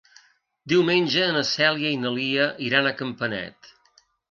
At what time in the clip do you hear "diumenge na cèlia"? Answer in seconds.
0.71-1.93